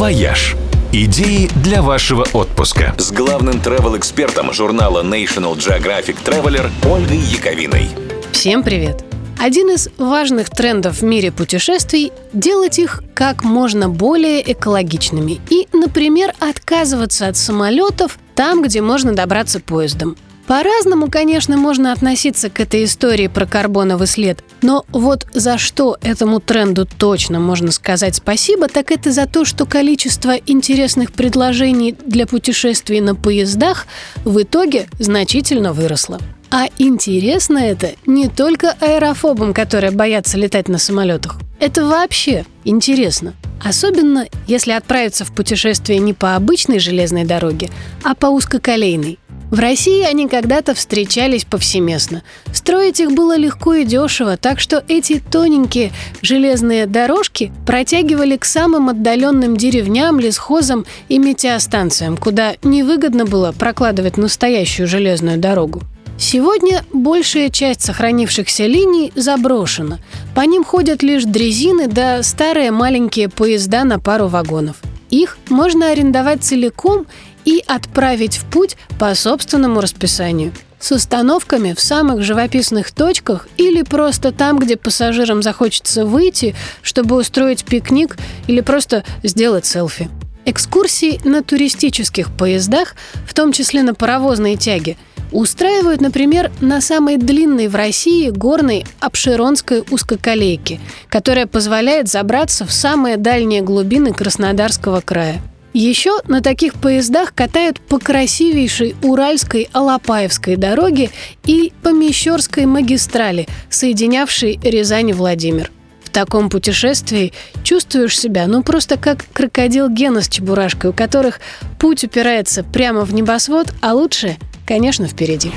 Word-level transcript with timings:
«Вояж». 0.00 0.56
Идеи 0.94 1.50
для 1.62 1.82
вашего 1.82 2.26
отпуска. 2.32 2.94
С 2.96 3.12
главным 3.12 3.56
travel-экспертом 3.56 4.50
журнала 4.50 5.02
National 5.02 5.54
Geographic 5.58 6.16
Traveler 6.24 6.70
Ольгой 6.90 7.18
Яковиной. 7.18 7.90
Всем 8.32 8.62
привет! 8.62 9.04
Один 9.38 9.68
из 9.68 9.90
важных 9.98 10.48
трендов 10.48 11.02
в 11.02 11.04
мире 11.04 11.30
путешествий– 11.30 12.12
делать 12.32 12.78
их 12.78 13.02
как 13.12 13.44
можно 13.44 13.90
более 13.90 14.40
экологичными 14.50 15.38
и, 15.50 15.68
например, 15.74 16.32
отказываться 16.40 17.28
от 17.28 17.36
самолетов 17.36 18.18
там, 18.34 18.62
где 18.62 18.80
можно 18.80 19.14
добраться 19.14 19.60
поездом. 19.60 20.16
По-разному, 20.50 21.08
конечно, 21.08 21.56
можно 21.56 21.92
относиться 21.92 22.50
к 22.50 22.58
этой 22.58 22.82
истории 22.82 23.28
про 23.28 23.46
карбоновый 23.46 24.08
след, 24.08 24.42
но 24.62 24.84
вот 24.88 25.28
за 25.32 25.58
что 25.58 25.96
этому 26.02 26.40
тренду 26.40 26.86
точно 26.86 27.38
можно 27.38 27.70
сказать 27.70 28.16
спасибо, 28.16 28.66
так 28.66 28.90
это 28.90 29.12
за 29.12 29.26
то, 29.26 29.44
что 29.44 29.64
количество 29.64 30.32
интересных 30.34 31.12
предложений 31.12 31.98
для 32.04 32.26
путешествий 32.26 33.00
на 33.00 33.14
поездах 33.14 33.86
в 34.24 34.42
итоге 34.42 34.88
значительно 34.98 35.72
выросло. 35.72 36.18
А 36.50 36.66
интересно 36.78 37.58
это 37.58 37.90
не 38.04 38.28
только 38.28 38.74
аэрофобам, 38.80 39.54
которые 39.54 39.92
боятся 39.92 40.36
летать 40.36 40.68
на 40.68 40.78
самолетах. 40.78 41.36
Это 41.60 41.86
вообще 41.86 42.44
интересно. 42.64 43.34
Особенно, 43.62 44.26
если 44.48 44.72
отправиться 44.72 45.24
в 45.24 45.32
путешествие 45.32 46.00
не 46.00 46.12
по 46.12 46.34
обычной 46.34 46.80
железной 46.80 47.24
дороге, 47.24 47.70
а 48.02 48.16
по 48.16 48.26
узкоколейной. 48.26 49.19
В 49.50 49.58
России 49.58 50.02
они 50.02 50.28
когда-то 50.28 50.74
встречались 50.74 51.44
повсеместно. 51.44 52.22
Строить 52.52 53.00
их 53.00 53.12
было 53.12 53.36
легко 53.36 53.74
и 53.74 53.84
дешево, 53.84 54.36
так 54.36 54.60
что 54.60 54.84
эти 54.86 55.20
тоненькие 55.20 55.90
железные 56.22 56.86
дорожки 56.86 57.52
протягивали 57.66 58.36
к 58.36 58.44
самым 58.44 58.88
отдаленным 58.90 59.56
деревням, 59.56 60.20
лесхозам 60.20 60.86
и 61.08 61.18
метеостанциям, 61.18 62.16
куда 62.16 62.54
невыгодно 62.62 63.24
было 63.24 63.50
прокладывать 63.50 64.16
настоящую 64.16 64.86
железную 64.86 65.38
дорогу. 65.38 65.82
Сегодня 66.16 66.84
большая 66.92 67.48
часть 67.48 67.82
сохранившихся 67.82 68.66
линий 68.66 69.10
заброшена. 69.16 69.98
По 70.34 70.42
ним 70.42 70.64
ходят 70.64 71.02
лишь 71.02 71.24
дрезины 71.24 71.88
да 71.88 72.22
старые 72.22 72.70
маленькие 72.70 73.28
поезда 73.28 73.84
на 73.84 73.98
пару 73.98 74.28
вагонов. 74.28 74.76
Их 75.10 75.38
можно 75.48 75.90
арендовать 75.90 76.44
целиком 76.44 77.06
и 77.44 77.62
отправить 77.66 78.36
в 78.36 78.44
путь 78.46 78.76
по 78.98 79.14
собственному 79.14 79.80
расписанию 79.80 80.52
с 80.80 80.92
установками 80.92 81.74
в 81.74 81.80
самых 81.80 82.22
живописных 82.22 82.90
точках 82.90 83.48
или 83.58 83.82
просто 83.82 84.32
там, 84.32 84.58
где 84.58 84.76
пассажирам 84.76 85.42
захочется 85.42 86.06
выйти, 86.06 86.56
чтобы 86.82 87.16
устроить 87.16 87.64
пикник 87.64 88.16
или 88.48 88.62
просто 88.62 89.04
сделать 89.22 89.66
селфи. 89.66 90.08
Экскурсии 90.46 91.20
на 91.24 91.42
туристических 91.42 92.32
поездах, 92.32 92.94
в 93.26 93.34
том 93.34 93.52
числе 93.52 93.82
на 93.82 93.94
паровозной 93.94 94.56
тяге, 94.56 94.96
устраивают, 95.32 96.00
например, 96.00 96.50
на 96.60 96.80
самой 96.80 97.18
длинной 97.18 97.68
в 97.68 97.76
России 97.76 98.30
горной 98.30 98.84
Обширонской 99.00 99.84
узкоколейке, 99.90 100.80
которая 101.08 101.46
позволяет 101.46 102.08
забраться 102.08 102.64
в 102.64 102.72
самые 102.72 103.16
дальние 103.16 103.60
глубины 103.60 104.12
Краснодарского 104.12 105.02
края. 105.02 105.40
Еще 105.72 106.18
на 106.26 106.40
таких 106.40 106.74
поездах 106.74 107.32
катают 107.32 107.80
по 107.80 107.98
красивейшей 107.98 108.96
Уральской 109.02 109.68
Алапаевской 109.72 110.56
дороге 110.56 111.10
и 111.44 111.72
по 111.82 111.90
Мещерской 111.90 112.66
магистрали, 112.66 113.46
соединявшей 113.68 114.58
Рязань 114.62 115.10
и 115.10 115.12
Владимир. 115.12 115.70
В 116.02 116.10
таком 116.10 116.50
путешествии 116.50 117.32
чувствуешь 117.62 118.18
себя, 118.18 118.48
ну 118.48 118.64
просто 118.64 118.96
как 118.96 119.26
крокодил 119.32 119.88
Гена 119.88 120.22
с 120.22 120.28
чебурашкой, 120.28 120.90
у 120.90 120.92
которых 120.92 121.38
путь 121.78 122.02
упирается 122.02 122.64
прямо 122.64 123.04
в 123.04 123.14
небосвод, 123.14 123.68
а 123.80 123.94
лучше, 123.94 124.38
конечно, 124.66 125.06
впереди. 125.06 125.52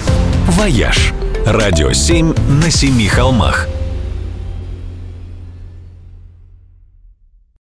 «Вояж»– 0.49 1.11
радио 1.47 1.91
7 1.91 2.35
на 2.61 2.69
семи 2.69 3.07
холмах– 3.07 3.67